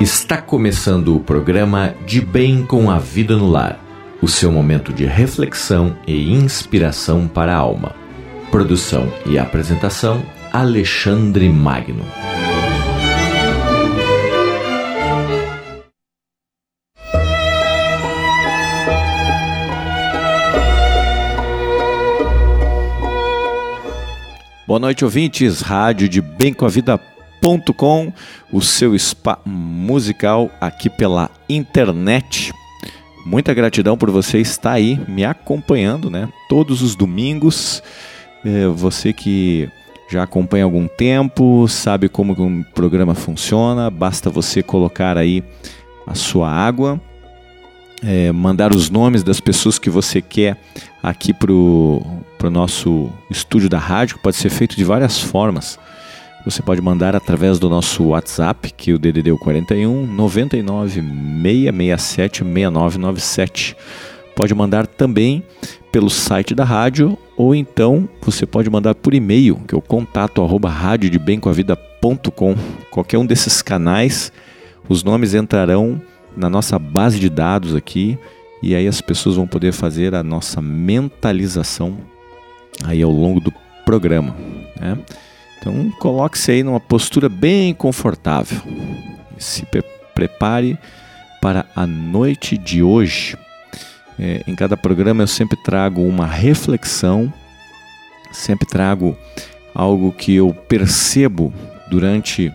[0.00, 3.80] Está começando o programa De Bem com a Vida no Lar,
[4.20, 7.94] o seu momento de reflexão e inspiração para a alma.
[8.50, 10.22] Produção e apresentação
[10.52, 12.04] Alexandre Magno.
[24.66, 25.62] Boa noite, ouvintes.
[25.62, 26.68] Rádio de Bem com a
[28.52, 32.52] O seu spa musical aqui pela internet.
[33.24, 36.28] Muita gratidão por você estar aí me acompanhando, né?
[36.48, 37.82] Todos os domingos.
[38.44, 39.68] É, você que
[40.08, 45.42] já acompanha há algum tempo, sabe como o programa funciona, basta você colocar aí
[46.06, 47.00] a sua água
[48.02, 50.56] é, mandar os nomes das pessoas que você quer
[51.02, 55.78] aqui para o nosso estúdio da rádio, pode ser feito de várias formas.
[56.46, 61.02] Você pode mandar através do nosso WhatsApp, que é o DDD 41 99
[61.42, 63.76] 667 6997.
[64.36, 65.42] Pode mandar também
[65.90, 70.40] pelo site da rádio ou então você pode mandar por e-mail, que é o contato
[70.40, 72.54] arroba radiodebemcoavida.com.
[72.92, 74.30] Qualquer um desses canais,
[74.88, 76.00] os nomes entrarão
[76.36, 78.16] na nossa base de dados aqui
[78.62, 81.98] e aí as pessoas vão poder fazer a nossa mentalização
[82.84, 83.52] aí ao longo do
[83.84, 84.36] programa.
[84.80, 84.96] Né?
[85.58, 88.60] Então coloque-se aí numa postura bem confortável
[89.38, 89.82] se pre
[90.14, 90.78] prepare
[91.42, 93.36] para a noite de hoje.
[94.18, 97.30] É, em cada programa eu sempre trago uma reflexão,
[98.32, 99.14] sempre trago
[99.74, 101.52] algo que eu percebo
[101.90, 102.50] durante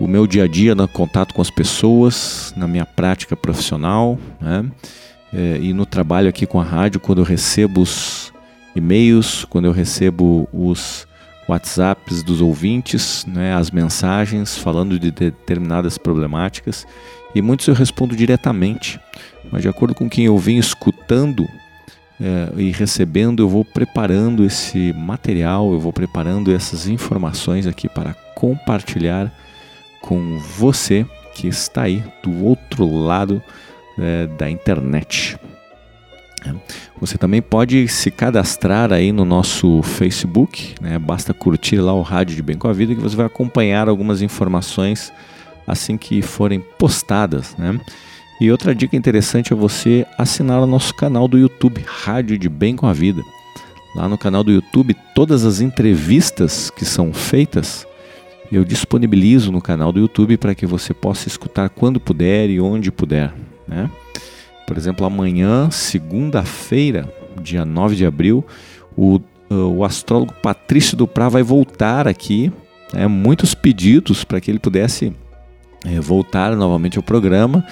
[0.00, 4.64] o meu dia a dia no contato com as pessoas, na minha prática profissional, né?
[5.34, 8.32] É, e no trabalho aqui com a rádio, quando eu recebo os
[8.74, 11.06] e-mails, quando eu recebo os
[11.48, 16.86] WhatsApps dos ouvintes, né, as mensagens falando de determinadas problemáticas,
[17.34, 18.98] e muitos eu respondo diretamente,
[19.50, 21.46] mas de acordo com quem eu venho escutando
[22.20, 28.14] é, e recebendo, eu vou preparando esse material, eu vou preparando essas informações aqui para
[28.34, 29.32] compartilhar
[30.00, 33.42] com você que está aí do outro lado
[33.98, 35.38] é, da internet.
[36.46, 36.54] É.
[37.00, 40.98] Você também pode se cadastrar aí no nosso Facebook, né?
[40.98, 44.22] basta curtir lá o Rádio de Bem com a Vida que você vai acompanhar algumas
[44.22, 45.12] informações
[45.66, 47.56] assim que forem postadas.
[47.56, 47.78] Né?
[48.40, 52.76] E outra dica interessante é você assinar o nosso canal do YouTube, Rádio de Bem
[52.76, 53.22] com a Vida.
[53.94, 57.86] Lá no canal do YouTube, todas as entrevistas que são feitas
[58.50, 62.92] eu disponibilizo no canal do YouTube para que você possa escutar quando puder e onde
[62.92, 63.32] puder.
[63.66, 63.90] Né?
[64.66, 67.08] Por exemplo, amanhã, segunda-feira,
[67.40, 68.44] dia 9 de abril,
[68.96, 72.52] o, o astrólogo Patrício Duprá vai voltar aqui.
[72.92, 73.06] Né?
[73.06, 75.12] Muitos pedidos para que ele pudesse
[75.84, 77.64] é, voltar novamente ao programa.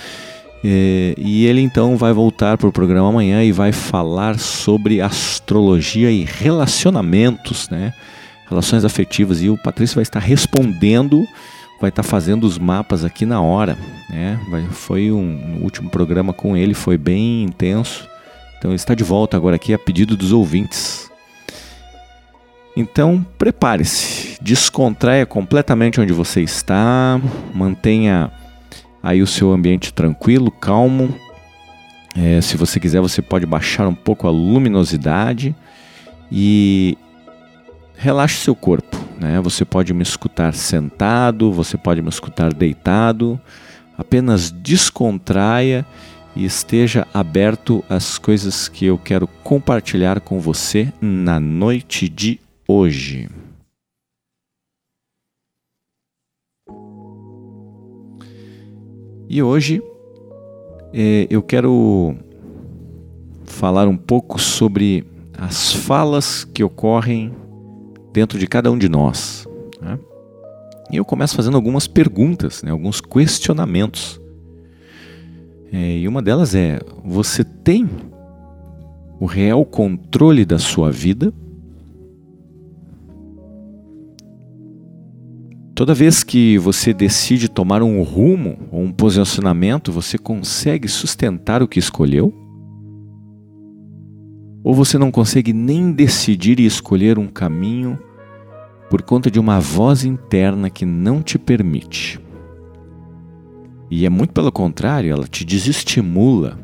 [0.66, 6.10] É, e ele então vai voltar para o programa amanhã e vai falar sobre astrologia
[6.10, 7.92] e relacionamentos, né?
[8.48, 9.42] relações afetivas.
[9.42, 11.26] E o Patrício vai estar respondendo,
[11.84, 13.76] vai estar fazendo os mapas aqui na hora.
[14.08, 14.40] Né?
[14.48, 18.08] Vai, foi um, um último programa com ele, foi bem intenso.
[18.56, 21.10] Então ele está de volta agora aqui a pedido dos ouvintes.
[22.74, 27.20] Então prepare-se, descontraia completamente onde você está,
[27.54, 28.32] mantenha
[29.02, 31.14] aí o seu ambiente tranquilo, calmo.
[32.16, 35.54] É, se você quiser, você pode baixar um pouco a luminosidade
[36.32, 36.96] e
[37.96, 38.96] relaxe seu corpo.
[39.18, 39.40] Né?
[39.40, 43.40] Você pode me escutar sentado, você pode me escutar deitado.
[43.96, 45.86] Apenas descontraia
[46.34, 53.28] e esteja aberto às coisas que eu quero compartilhar com você na noite de hoje.
[59.28, 59.82] E hoje
[60.92, 62.16] eh, eu quero
[63.44, 65.06] falar um pouco sobre
[65.38, 67.32] as falas que ocorrem
[68.14, 69.46] dentro de cada um de nós.
[69.82, 69.98] Né?
[70.90, 74.20] E eu começo fazendo algumas perguntas, né, alguns questionamentos.
[75.72, 77.90] É, e uma delas é: você tem
[79.18, 81.34] o real controle da sua vida?
[85.74, 91.66] Toda vez que você decide tomar um rumo ou um posicionamento, você consegue sustentar o
[91.66, 92.43] que escolheu?
[94.64, 97.98] Ou você não consegue nem decidir e escolher um caminho
[98.88, 102.18] por conta de uma voz interna que não te permite.
[103.90, 106.58] E é muito pelo contrário, ela te desestimula.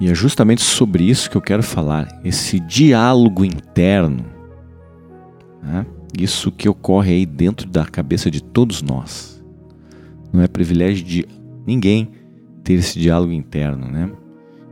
[0.00, 4.24] E é justamente sobre isso que eu quero falar, esse diálogo interno.
[5.62, 5.86] Né?
[6.18, 9.42] Isso que ocorre aí dentro da cabeça de todos nós.
[10.32, 11.26] Não é privilégio de
[11.66, 12.10] ninguém
[12.64, 14.10] ter esse diálogo interno, né?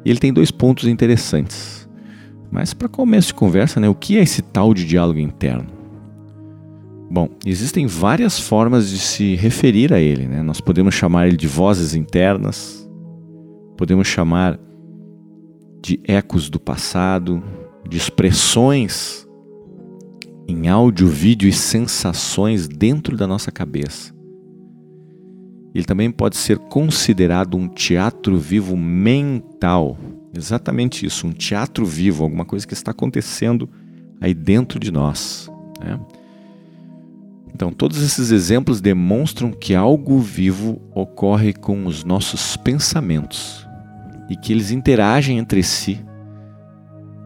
[0.06, 1.88] E ele tem dois pontos interessantes.
[2.49, 5.67] Mas para começo de conversa, né, o que é esse tal de diálogo interno?
[7.11, 10.29] Bom, existem várias formas de se referir a ele.
[10.29, 10.43] Né?
[10.44, 12.88] Nós podemos chamar ele de vozes internas,
[13.76, 14.61] podemos chamar
[15.82, 17.43] de ecos do passado,
[17.88, 19.26] de expressões
[20.47, 24.15] em áudio, vídeo e sensações dentro da nossa cabeça.
[25.76, 29.99] Ele também pode ser considerado um teatro vivo mental.
[30.34, 33.69] Exatamente isso, um teatro vivo, alguma coisa que está acontecendo
[34.19, 35.50] aí dentro de nós.
[35.78, 36.00] Né?
[37.52, 43.69] Então, todos esses exemplos demonstram que algo vivo ocorre com os nossos pensamentos
[44.31, 46.02] e que eles interagem entre si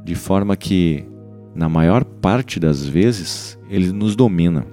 [0.05, 1.07] de forma que,
[1.55, 4.67] na maior parte das vezes, ele nos domina,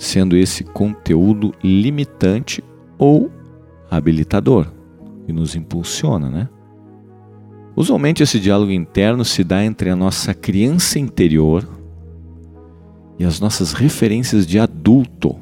[0.00, 2.64] sendo esse conteúdo limitante
[2.98, 3.30] ou
[3.90, 4.66] habilitador,
[5.28, 6.48] e nos impulsiona, né?
[7.76, 11.68] Usualmente esse diálogo interno se dá entre a nossa criança interior
[13.18, 15.36] e as nossas referências de adulto.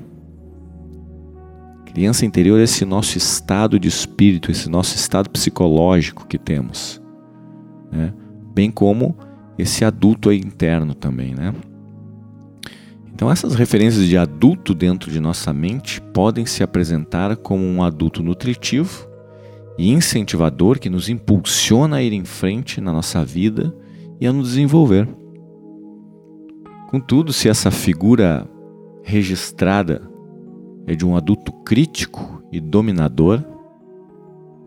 [1.87, 7.01] Criança interior é esse nosso estado de espírito, esse nosso estado psicológico que temos.
[7.91, 8.13] Né?
[8.59, 9.17] bem como
[9.57, 11.55] esse adulto interno também, né?
[13.19, 18.23] Então essas referências de adulto dentro de nossa mente podem se apresentar como um adulto
[18.23, 19.09] nutritivo
[19.77, 23.75] e incentivador que nos impulsiona a ir em frente na nossa vida
[24.21, 25.09] e a nos desenvolver.
[26.91, 28.49] Contudo, se essa figura
[29.03, 30.09] registrada
[30.87, 33.43] é de um adulto crítico e dominador,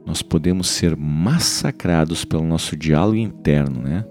[0.06, 4.06] nós podemos ser massacrados pelo nosso diálogo interno, né?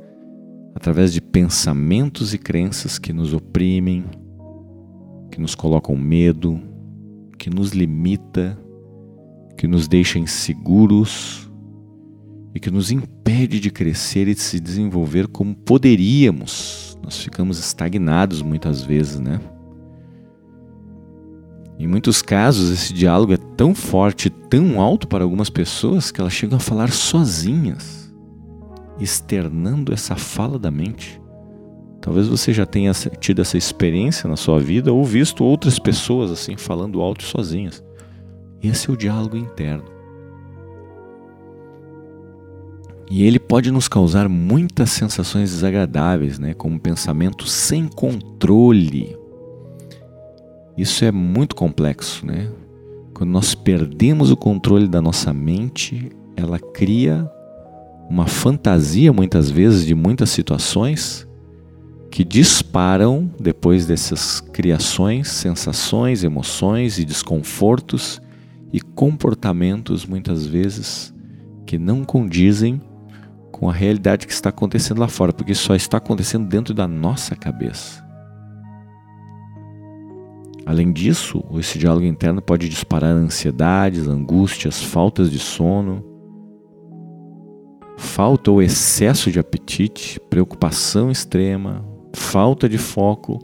[0.75, 4.03] Através de pensamentos e crenças que nos oprimem,
[5.31, 6.61] que nos colocam medo,
[7.39, 8.59] que nos limita,
[9.57, 11.51] que nos deixa inseguros
[12.55, 16.99] e que nos impede de crescer e de se desenvolver como poderíamos.
[17.03, 19.41] Nós ficamos estagnados muitas vezes, né?
[21.79, 26.33] Em muitos casos, esse diálogo é tão forte, tão alto para algumas pessoas que elas
[26.35, 28.15] chegam a falar sozinhas,
[28.99, 31.19] externando essa fala da mente.
[32.01, 36.57] Talvez você já tenha tido essa experiência na sua vida ou visto outras pessoas assim
[36.57, 37.85] falando alto sozinhas.
[38.63, 39.85] Esse é o diálogo interno.
[43.11, 49.19] E ele pode nos causar muitas sensações desagradáveis, né, como pensamento sem controle,
[50.81, 52.49] isso é muito complexo, né?
[53.13, 57.31] Quando nós perdemos o controle da nossa mente, ela cria
[58.09, 61.29] uma fantasia muitas vezes de muitas situações
[62.11, 68.21] que disparam depois dessas criações, sensações, emoções e desconfortos
[68.73, 71.15] e comportamentos muitas vezes
[71.65, 72.81] que não condizem
[73.53, 77.37] com a realidade que está acontecendo lá fora, porque só está acontecendo dentro da nossa
[77.37, 78.05] cabeça.
[80.67, 86.05] Além disso, esse diálogo interno pode disparar ansiedades, angústias, faltas de sono,
[87.97, 93.39] falta ou excesso de apetite, preocupação extrema, falta de foco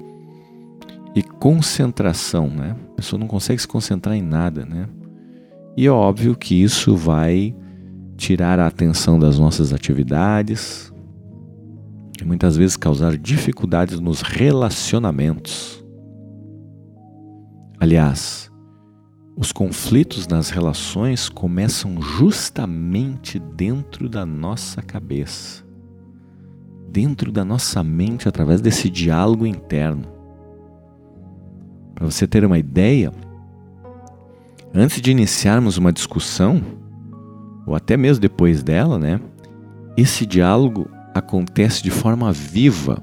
[1.14, 2.76] e concentração, né?
[2.92, 4.88] A pessoa não consegue se concentrar em nada, né?
[5.76, 7.54] E é óbvio que isso vai
[8.16, 10.92] tirar a atenção das nossas atividades
[12.20, 15.84] e muitas vezes causar dificuldades nos relacionamentos.
[17.78, 18.50] Aliás,
[19.36, 25.62] os conflitos nas relações começam justamente dentro da nossa cabeça,
[26.88, 30.04] dentro da nossa mente, através desse diálogo interno.
[31.94, 33.12] Para você ter uma ideia,
[34.74, 36.62] antes de iniciarmos uma discussão,
[37.66, 39.20] ou até mesmo depois dela, né?
[39.96, 43.02] Esse diálogo acontece de forma viva.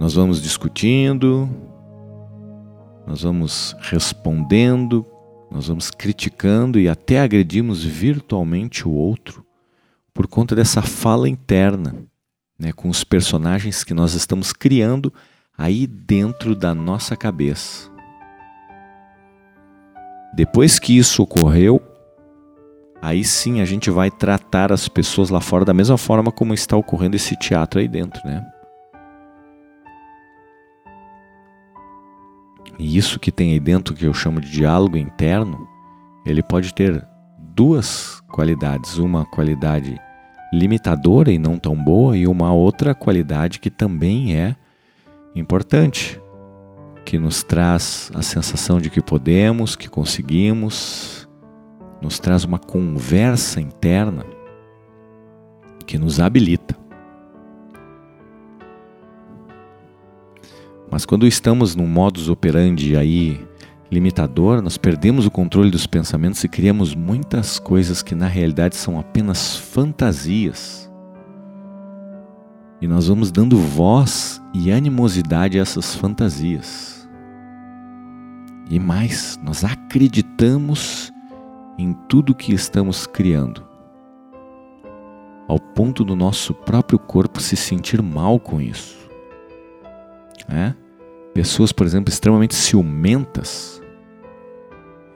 [0.00, 1.48] Nós vamos discutindo,
[3.06, 5.06] nós vamos respondendo,
[5.50, 9.43] nós vamos criticando e até agredimos virtualmente o outro
[10.14, 11.96] por conta dessa fala interna,
[12.56, 15.12] né, com os personagens que nós estamos criando
[15.58, 17.90] aí dentro da nossa cabeça.
[20.32, 21.82] Depois que isso ocorreu,
[23.02, 26.76] aí sim a gente vai tratar as pessoas lá fora da mesma forma como está
[26.76, 28.44] ocorrendo esse teatro aí dentro, né?
[32.78, 35.68] E isso que tem aí dentro, que eu chamo de diálogo interno,
[36.26, 37.06] ele pode ter
[37.38, 38.98] duas qualidades.
[38.98, 39.96] Uma qualidade
[40.54, 44.56] limitadora e não tão boa, e uma outra qualidade que também é
[45.34, 46.20] importante.
[47.04, 51.28] que nos traz a sensação de que podemos, que conseguimos,
[52.00, 54.24] nos traz uma conversa interna
[55.86, 56.74] que nos habilita.
[60.90, 63.38] Mas quando estamos num modus operandi aí
[63.94, 68.98] limitador, nós perdemos o controle dos pensamentos e criamos muitas coisas que na realidade são
[68.98, 70.90] apenas fantasias.
[72.80, 77.08] E nós vamos dando voz e animosidade a essas fantasias.
[78.68, 81.12] E mais, nós acreditamos
[81.78, 83.66] em tudo que estamos criando,
[85.46, 88.96] ao ponto do nosso próprio corpo se sentir mal com isso.
[90.48, 90.74] É?
[91.34, 93.73] Pessoas, por exemplo, extremamente ciumentas,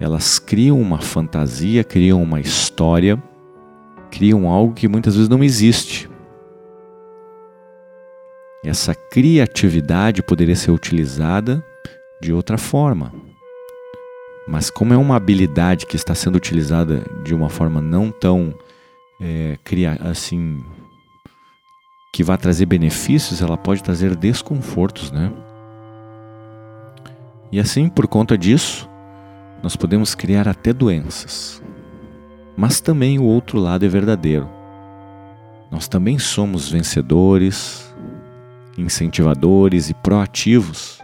[0.00, 3.20] elas criam uma fantasia, criam uma história,
[4.10, 6.08] criam algo que muitas vezes não existe.
[8.64, 11.64] Essa criatividade poderia ser utilizada
[12.20, 13.12] de outra forma.
[14.46, 18.54] Mas como é uma habilidade que está sendo utilizada de uma forma não tão
[19.20, 19.58] é,
[20.00, 20.64] assim
[22.12, 25.30] que vai trazer benefícios, ela pode trazer desconfortos, né?
[27.52, 28.87] E assim, por conta disso,
[29.62, 31.62] nós podemos criar até doenças.
[32.56, 34.48] Mas também o outro lado é verdadeiro.
[35.70, 37.94] Nós também somos vencedores,
[38.76, 40.98] incentivadores e proativos.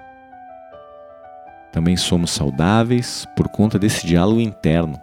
[1.73, 4.99] Também somos saudáveis por conta desse diálogo interno.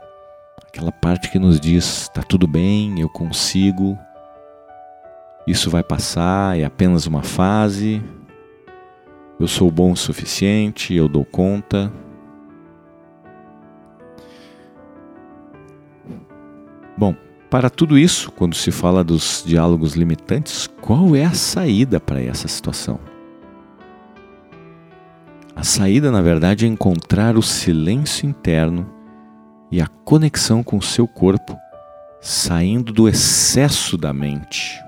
[0.67, 3.97] Aquela parte que nos diz: está tudo bem, eu consigo,
[5.45, 8.01] isso vai passar, é apenas uma fase,
[9.39, 11.91] eu sou bom o suficiente, eu dou conta.
[17.01, 17.15] Bom,
[17.49, 22.47] para tudo isso, quando se fala dos diálogos limitantes, qual é a saída para essa
[22.47, 22.99] situação?
[25.55, 28.87] A saída, na verdade, é encontrar o silêncio interno
[29.71, 31.57] e a conexão com o seu corpo,
[32.21, 34.79] saindo do excesso da mente.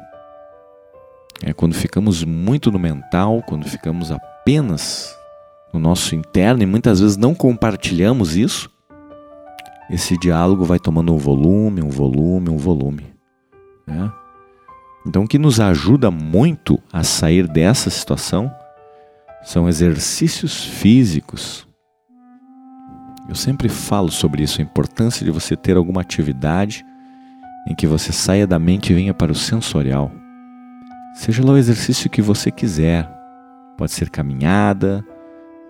[1.42, 5.18] É quando ficamos muito no mental, quando ficamos apenas
[5.74, 8.70] no nosso interno e muitas vezes não compartilhamos isso,
[9.90, 13.06] esse diálogo vai tomando um volume, um volume, um volume.
[13.86, 14.12] Né?
[15.06, 18.52] Então, o que nos ajuda muito a sair dessa situação
[19.44, 21.68] são exercícios físicos.
[23.28, 26.86] Eu sempre falo sobre isso, a importância de você ter alguma atividade
[27.68, 30.12] em que você saia da mente e venha para o sensorial.
[31.16, 33.10] Seja lá o exercício que você quiser.
[33.78, 35.06] Pode ser caminhada,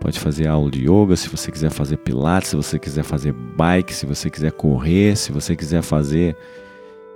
[0.03, 3.93] pode fazer aula de yoga, se você quiser fazer pilates, se você quiser fazer bike,
[3.93, 6.35] se você quiser correr, se você quiser fazer,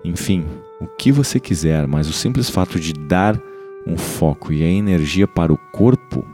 [0.06, 0.46] enfim,
[0.80, 3.38] o que você quiser, mas o simples fato de dar
[3.86, 6.26] um foco e a energia para o corpo,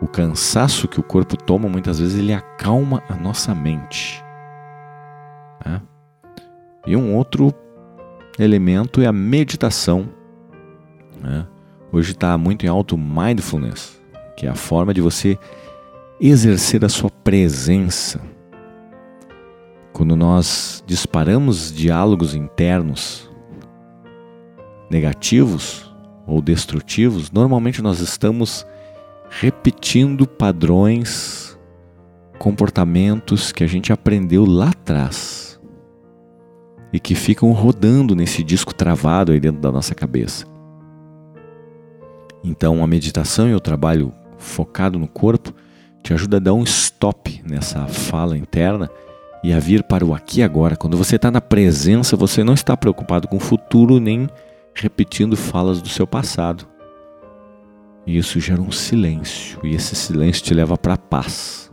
[0.00, 4.22] o cansaço que o corpo toma, muitas vezes ele acalma a nossa mente.
[5.66, 5.82] Né?
[6.86, 7.52] E um outro
[8.38, 10.08] elemento é a meditação.
[11.20, 11.44] Né?
[11.90, 13.99] Hoje está muito em alto mindfulness,
[14.40, 15.38] que é a forma de você
[16.18, 18.18] exercer a sua presença.
[19.92, 23.30] Quando nós disparamos diálogos internos
[24.88, 25.94] negativos
[26.26, 28.66] ou destrutivos, normalmente nós estamos
[29.28, 31.58] repetindo padrões,
[32.38, 35.60] comportamentos que a gente aprendeu lá atrás
[36.94, 40.46] e que ficam rodando nesse disco travado aí dentro da nossa cabeça.
[42.42, 45.54] Então, a meditação e o trabalho focado no corpo
[46.02, 48.90] te ajuda a dar um stop nessa fala interna
[49.42, 50.76] e a vir para o aqui e agora.
[50.76, 54.28] Quando você está na presença, você não está preocupado com o futuro nem
[54.74, 56.66] repetindo falas do seu passado.
[58.06, 61.70] E isso gera um silêncio, e esse silêncio te leva para a paz.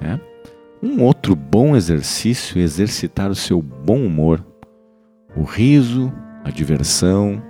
[0.00, 0.18] É?
[0.82, 4.44] Um outro bom exercício é exercitar o seu bom humor,
[5.36, 6.12] o riso,
[6.44, 7.42] a diversão,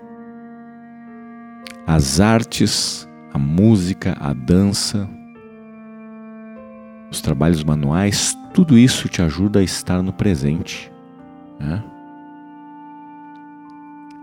[1.87, 5.09] as artes, a música, a dança,
[7.11, 10.91] os trabalhos manuais, tudo isso te ajuda a estar no presente.
[11.59, 11.85] Né?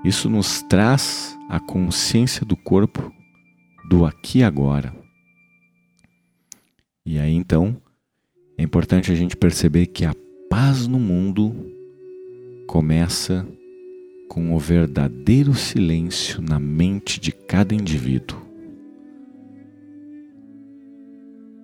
[0.04, 3.12] Isso nos traz a consciência do corpo,
[3.90, 4.94] do aqui e agora.
[7.06, 7.78] E aí então
[8.58, 10.14] é importante a gente perceber que a
[10.50, 11.54] paz no mundo
[12.68, 13.48] começa
[14.30, 18.47] com o verdadeiro silêncio na mente de cada indivíduo.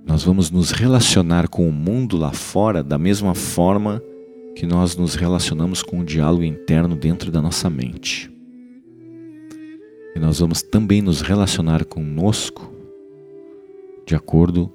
[0.05, 4.01] Nós vamos nos relacionar com o mundo lá fora da mesma forma
[4.55, 8.31] que nós nos relacionamos com o diálogo interno dentro da nossa mente.
[10.15, 12.71] E nós vamos também nos relacionar conosco
[14.05, 14.71] de acordo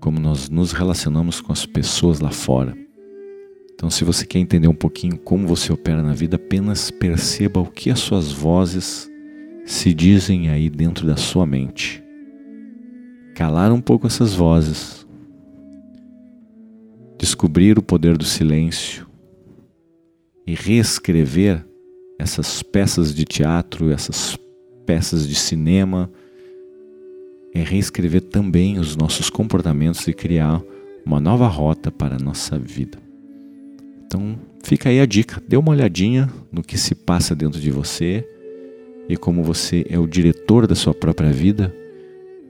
[0.00, 2.76] como nós nos relacionamos com as pessoas lá fora.
[3.74, 7.70] Então, se você quer entender um pouquinho como você opera na vida, apenas perceba o
[7.70, 9.10] que as suas vozes
[9.64, 11.99] se dizem aí dentro da sua mente.
[13.40, 15.06] Calar um pouco essas vozes,
[17.18, 19.06] descobrir o poder do silêncio.
[20.46, 21.64] E reescrever
[22.18, 24.38] essas peças de teatro, essas
[24.84, 26.10] peças de cinema,
[27.54, 30.62] é reescrever também os nossos comportamentos e criar
[31.06, 32.98] uma nova rota para a nossa vida.
[34.04, 38.22] Então, fica aí a dica, dê uma olhadinha no que se passa dentro de você
[39.08, 41.74] e como você é o diretor da sua própria vida,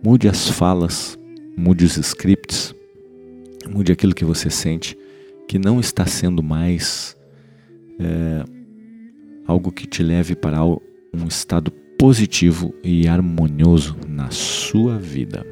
[0.03, 1.19] mude as falas,
[1.57, 2.75] mude os scripts,
[3.69, 4.97] mude aquilo que você sente
[5.51, 7.17] que não está sendo mais
[7.99, 8.45] é,
[9.49, 15.45] algo que te leve para um estado positivo e harmonioso na sua vida.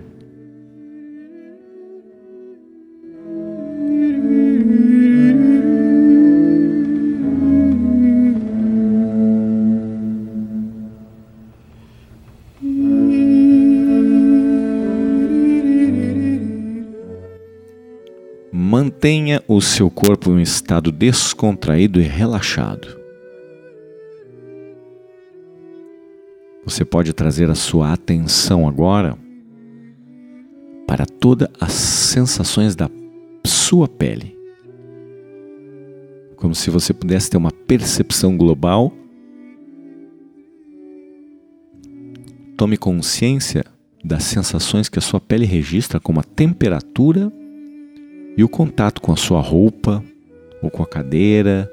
[18.99, 22.99] Mantenha o seu corpo em um estado descontraído e relaxado.
[26.65, 29.17] Você pode trazer a sua atenção agora
[30.85, 32.91] para todas as sensações da
[33.47, 34.37] sua pele.
[36.35, 38.93] Como se você pudesse ter uma percepção global.
[42.57, 43.65] Tome consciência
[44.05, 47.33] das sensações que a sua pele registra, como a temperatura
[48.39, 50.01] e o contato com a sua roupa,
[50.63, 51.69] ou com a cadeira,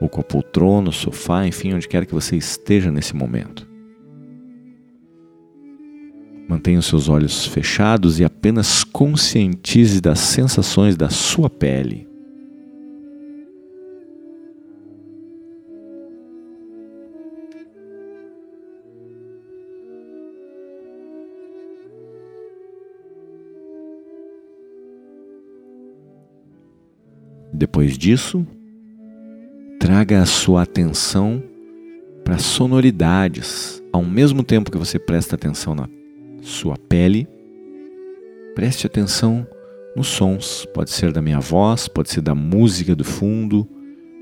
[0.00, 3.68] ou com a poltrona, o sofá, enfim, onde quer que você esteja nesse momento.
[6.48, 12.05] Mantenha os seus olhos fechados e apenas conscientize das sensações da sua pele.
[27.52, 28.46] Depois disso,
[29.78, 31.42] traga a sua atenção
[32.24, 35.88] para sonoridades, ao mesmo tempo que você presta atenção na
[36.42, 37.28] sua pele.
[38.54, 39.46] Preste atenção
[39.94, 43.68] nos sons, pode ser da minha voz, pode ser da música do fundo,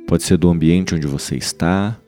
[0.06, 1.98] pode ser do ambiente onde você está.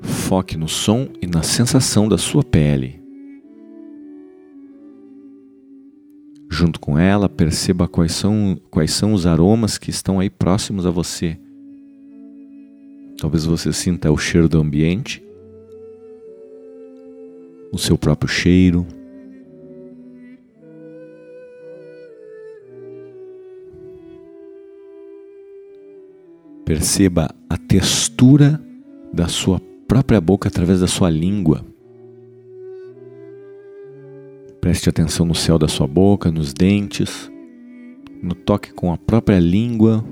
[0.00, 3.03] Foque no som e na sensação da sua pele.
[6.54, 10.90] Junto com ela, perceba quais são, quais são os aromas que estão aí próximos a
[10.90, 11.36] você.
[13.18, 15.20] Talvez você sinta o cheiro do ambiente
[17.72, 18.86] o seu próprio cheiro.
[26.64, 28.62] Perceba a textura
[29.12, 31.73] da sua própria boca através da sua língua.
[34.64, 37.30] Preste atenção no céu da sua boca, nos dentes,
[38.22, 40.02] no toque com a própria língua.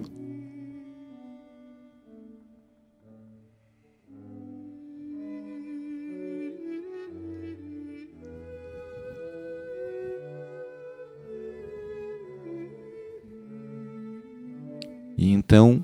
[15.17, 15.83] E então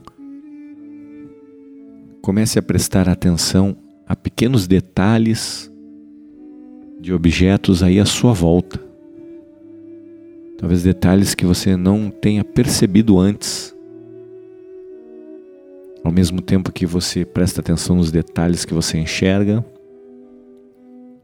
[2.21, 3.75] comece a prestar atenção
[4.07, 5.68] a pequenos detalhes
[7.01, 8.81] de objetos aí à sua volta.
[10.57, 13.75] Talvez detalhes que você não tenha percebido antes.
[16.03, 19.65] Ao mesmo tempo que você presta atenção nos detalhes que você enxerga,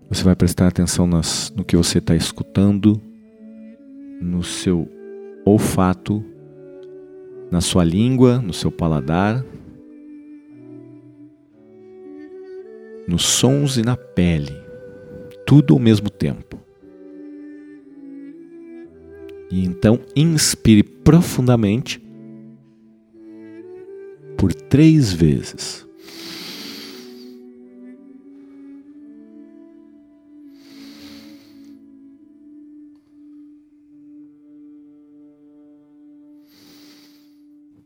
[0.08, 3.00] você vai prestar atenção nas, no que você está escutando,
[4.20, 4.88] no seu
[5.44, 6.24] olfato
[7.54, 9.44] na sua língua, no seu paladar,
[13.06, 14.52] nos sons e na pele,
[15.54, 16.58] tudo ao mesmo tempo.
[19.48, 22.02] E então inspire profundamente
[24.36, 25.86] por três vezes.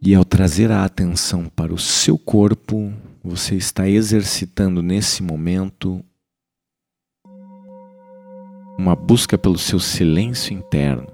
[0.01, 2.91] E ao trazer a atenção para o seu corpo,
[3.23, 6.03] você está exercitando nesse momento
[8.79, 11.09] uma busca pelo seu silêncio interno.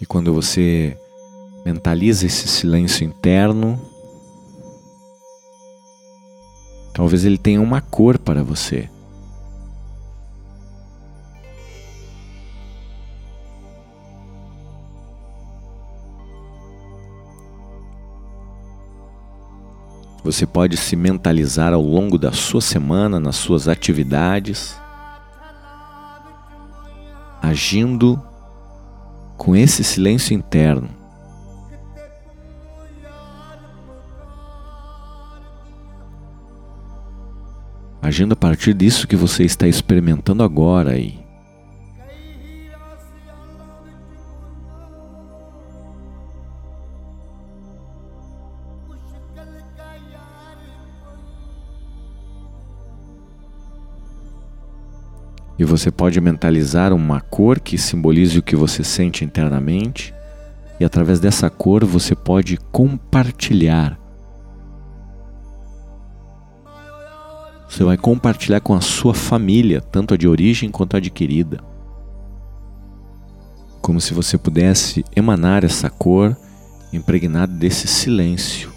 [0.00, 0.96] E quando você
[1.66, 3.76] Mentaliza esse silêncio interno.
[6.94, 8.88] Talvez ele tenha uma cor para você.
[20.26, 24.76] Você pode se mentalizar ao longo da sua semana, nas suas atividades,
[27.40, 28.20] agindo
[29.36, 30.88] com esse silêncio interno.
[38.02, 41.25] Agindo a partir disso que você está experimentando agora aí.
[55.66, 60.14] Você pode mentalizar uma cor que simbolize o que você sente internamente,
[60.78, 63.98] e através dessa cor você pode compartilhar.
[67.68, 71.62] Você vai compartilhar com a sua família, tanto a de origem quanto a adquirida.
[73.82, 76.36] Como se você pudesse emanar essa cor
[76.92, 78.75] impregnada desse silêncio.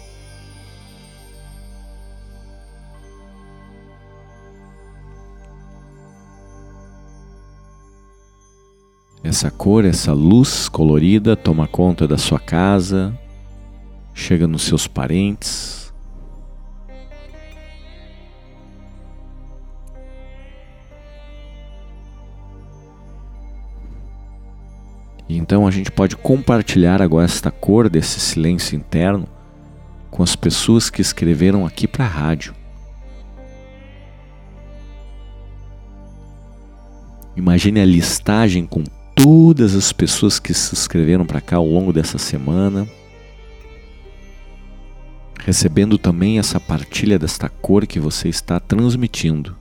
[9.22, 13.16] Essa cor, essa luz colorida toma conta da sua casa,
[14.14, 15.92] chega nos seus parentes.
[25.28, 29.28] E então a gente pode compartilhar agora esta cor desse silêncio interno
[30.10, 32.54] com as pessoas que escreveram aqui para a rádio.
[37.36, 38.82] Imagine a listagem com
[39.22, 42.88] todas as pessoas que se inscreveram para cá ao longo dessa semana,
[45.44, 49.54] recebendo também essa partilha desta cor que você está transmitindo.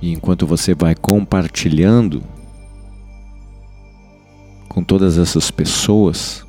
[0.00, 2.22] E enquanto você vai compartilhando
[4.76, 6.46] com todas essas pessoas,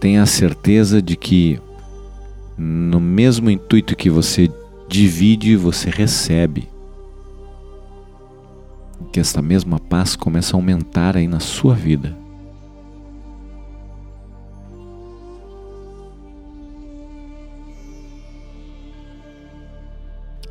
[0.00, 1.60] tenha a certeza de que
[2.58, 4.50] no mesmo intuito que você
[4.88, 6.68] divide, você recebe.
[9.12, 12.18] Que esta mesma paz começa a aumentar aí na sua vida.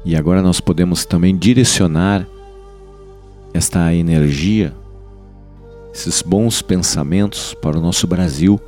[0.06, 2.25] E agora nós podemos também direcionar
[3.53, 4.73] esta energia,
[5.93, 8.59] esses bons pensamentos para o nosso Brasil,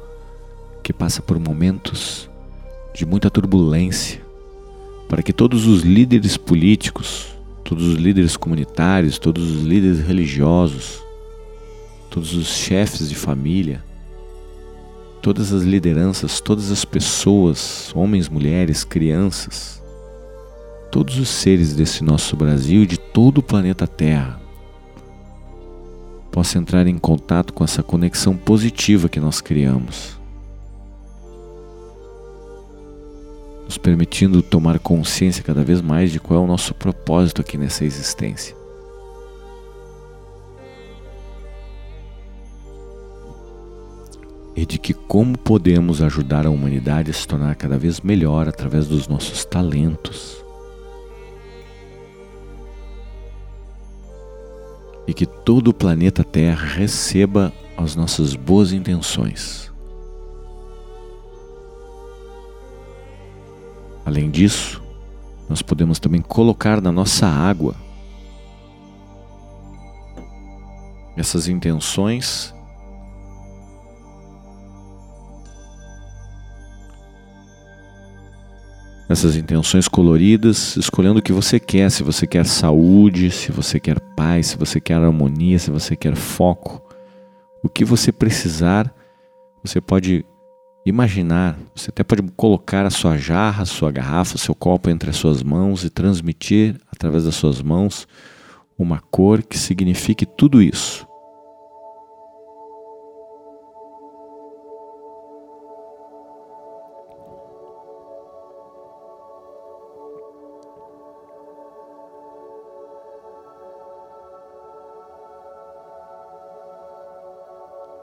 [0.83, 2.29] que passa por momentos
[2.93, 4.21] de muita turbulência,
[5.07, 7.27] para que todos os líderes políticos,
[7.63, 11.01] todos os líderes comunitários, todos os líderes religiosos,
[12.09, 13.83] todos os chefes de família,
[15.21, 19.81] todas as lideranças, todas as pessoas, homens, mulheres, crianças,
[20.91, 24.40] todos os seres desse nosso Brasil e de todo o planeta Terra
[26.31, 30.17] possa entrar em contato com essa conexão positiva que nós criamos,
[33.65, 37.83] nos permitindo tomar consciência cada vez mais de qual é o nosso propósito aqui nessa
[37.83, 38.55] existência.
[44.55, 48.87] E de que como podemos ajudar a humanidade a se tornar cada vez melhor através
[48.87, 50.40] dos nossos talentos
[55.11, 59.69] e que todo o planeta Terra receba as nossas boas intenções.
[64.05, 64.81] Além disso,
[65.49, 67.75] nós podemos também colocar na nossa água
[71.17, 72.55] essas intenções
[79.11, 83.99] essas intenções coloridas, escolhendo o que você quer, se você quer saúde, se você quer
[84.15, 86.81] paz, se você quer harmonia, se você quer foco.
[87.63, 88.93] O que você precisar,
[89.63, 90.25] você pode
[90.85, 95.09] imaginar, você até pode colocar a sua jarra, a sua garrafa, o seu copo entre
[95.09, 98.07] as suas mãos e transmitir através das suas mãos
[98.77, 101.05] uma cor que signifique tudo isso.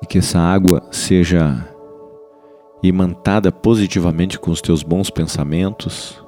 [0.09, 1.69] Que essa água seja
[2.83, 6.25] imantada positivamente com os teus bons pensamentos,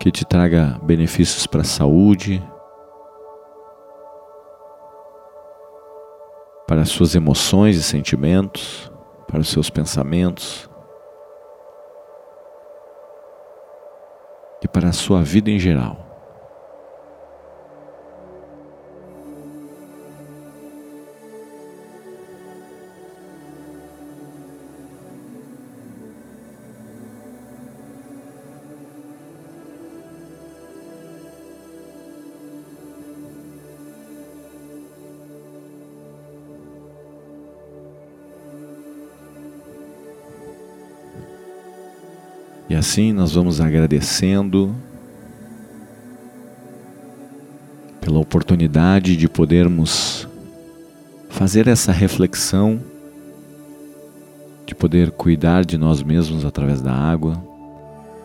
[0.00, 2.42] que te traga benefícios para a saúde,
[6.66, 8.90] para as suas emoções e sentimentos,
[9.28, 10.68] para os seus pensamentos
[14.62, 16.09] e para a sua vida em geral.
[42.70, 44.72] E assim nós vamos agradecendo
[48.00, 50.28] pela oportunidade de podermos
[51.28, 52.80] fazer essa reflexão,
[54.64, 57.42] de poder cuidar de nós mesmos através da água,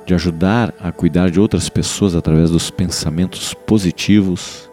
[0.06, 4.70] de ajudar a cuidar de outras pessoas através dos pensamentos positivos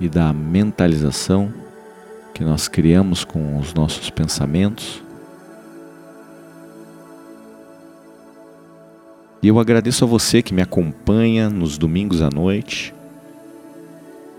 [0.00, 1.54] e da mentalização
[2.34, 5.00] que nós criamos com os nossos pensamentos
[9.42, 12.94] E eu agradeço a você que me acompanha nos domingos à noite,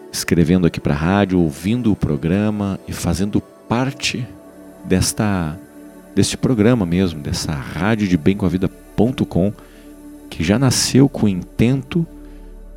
[0.10, 4.26] escrevendo aqui para a rádio, ouvindo o programa e fazendo parte
[4.86, 5.60] desta
[6.16, 9.52] deste programa mesmo, dessa rádio de bem com a vida.com,
[10.30, 12.06] que já nasceu com o intento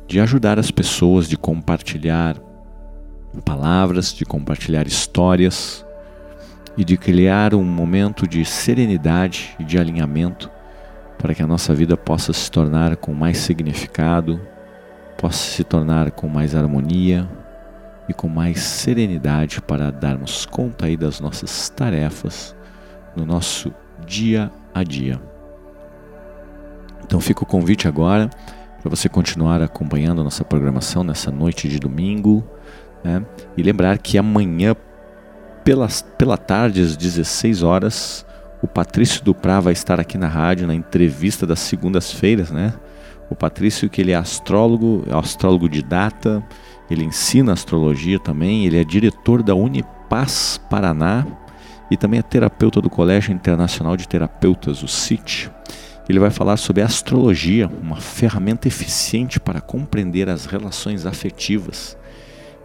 [0.05, 2.35] de ajudar as pessoas, de compartilhar
[3.45, 5.85] palavras, de compartilhar histórias
[6.75, 10.49] e de criar um momento de serenidade e de alinhamento
[11.17, 14.39] para que a nossa vida possa se tornar com mais significado,
[15.17, 17.27] possa se tornar com mais harmonia
[18.07, 22.55] e com mais serenidade para darmos conta aí das nossas tarefas
[23.15, 23.73] no nosso
[24.05, 25.19] dia a dia.
[27.03, 28.29] Então fica o convite agora
[28.81, 32.43] para você continuar acompanhando a nossa programação nessa noite de domingo
[33.03, 33.25] né?
[33.55, 34.75] e lembrar que amanhã
[35.63, 38.25] pelas, pela tarde às 16 horas
[38.61, 42.73] o Patrício Duprá vai estar aqui na rádio na entrevista das segundas-feiras, né?
[43.29, 46.43] O Patrício que ele é astrólogo, é astrólogo de data,
[46.89, 51.25] ele ensina astrologia também, ele é diretor da Unipaz Paraná
[51.91, 55.51] e também é terapeuta do Colégio Internacional de Terapeutas, o CIT.
[56.09, 61.97] Ele vai falar sobre astrologia, uma ferramenta eficiente para compreender as relações afetivas.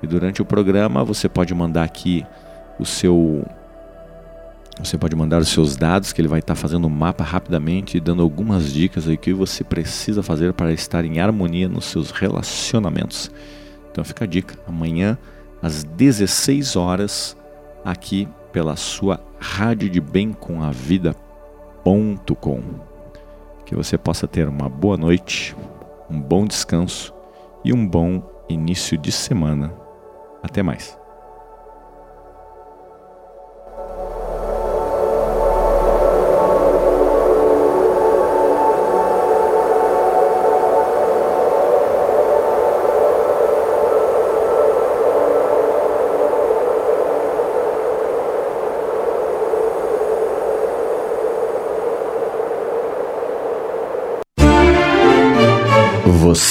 [0.00, 2.24] E durante o programa você pode mandar aqui
[2.78, 3.44] o seu
[4.78, 8.00] você pode mandar os seus dados, que ele vai estar fazendo um mapa rapidamente e
[8.00, 13.30] dando algumas dicas aí que você precisa fazer para estar em harmonia nos seus relacionamentos.
[13.90, 15.18] Então fica a dica, amanhã
[15.62, 17.36] às 16 horas,
[17.84, 22.60] aqui pela sua rádio de bem com a vida.com.
[23.64, 25.56] Que você possa ter uma boa noite,
[26.10, 27.14] um bom descanso
[27.64, 29.72] e um bom início de semana.
[30.42, 31.01] Até mais.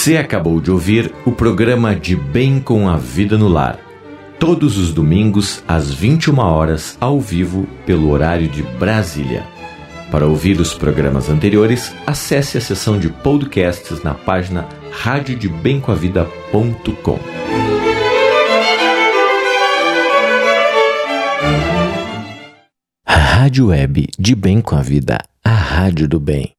[0.02, 3.78] Você acabou de ouvir o programa De Bem com a Vida no Lar.
[4.40, 9.46] Todos os domingos, às 21 horas, ao vivo, pelo horário de Brasília.
[10.10, 17.20] Para ouvir os programas anteriores, acesse a seção de podcasts na página radiodebemcoavida.com.
[23.06, 26.56] Rádio Web de Bem com a Vida, a rádio do bem.